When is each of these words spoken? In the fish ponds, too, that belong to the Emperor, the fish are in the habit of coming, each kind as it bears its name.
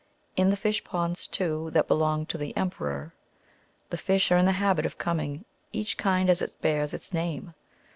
In 0.35 0.49
the 0.49 0.57
fish 0.57 0.83
ponds, 0.83 1.27
too, 1.27 1.69
that 1.73 1.87
belong 1.87 2.25
to 2.25 2.37
the 2.39 2.57
Emperor, 2.57 3.13
the 3.91 3.97
fish 3.99 4.31
are 4.31 4.37
in 4.37 4.47
the 4.47 4.51
habit 4.53 4.83
of 4.87 4.97
coming, 4.97 5.45
each 5.71 5.95
kind 5.95 6.27
as 6.27 6.41
it 6.41 6.59
bears 6.59 6.91
its 6.95 7.13
name. 7.13 7.53